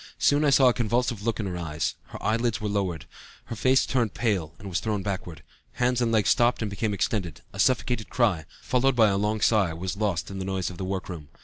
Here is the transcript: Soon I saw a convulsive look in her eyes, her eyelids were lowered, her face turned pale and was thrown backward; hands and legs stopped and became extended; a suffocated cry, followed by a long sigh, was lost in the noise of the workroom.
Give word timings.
Soon 0.17 0.43
I 0.43 0.49
saw 0.49 0.67
a 0.69 0.73
convulsive 0.73 1.21
look 1.21 1.39
in 1.39 1.45
her 1.45 1.55
eyes, 1.59 1.93
her 2.07 2.23
eyelids 2.23 2.59
were 2.59 2.67
lowered, 2.67 3.05
her 3.45 3.55
face 3.55 3.85
turned 3.85 4.15
pale 4.15 4.55
and 4.57 4.67
was 4.67 4.79
thrown 4.79 5.03
backward; 5.03 5.43
hands 5.73 6.01
and 6.01 6.11
legs 6.11 6.31
stopped 6.31 6.63
and 6.63 6.71
became 6.71 6.91
extended; 6.91 7.41
a 7.53 7.59
suffocated 7.59 8.09
cry, 8.09 8.45
followed 8.63 8.95
by 8.95 9.09
a 9.09 9.17
long 9.19 9.41
sigh, 9.41 9.73
was 9.75 9.95
lost 9.95 10.31
in 10.31 10.39
the 10.39 10.43
noise 10.45 10.71
of 10.71 10.79
the 10.79 10.85
workroom. 10.85 11.27